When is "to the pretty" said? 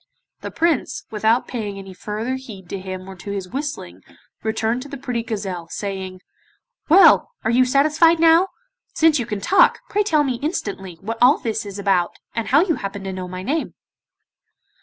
4.81-5.21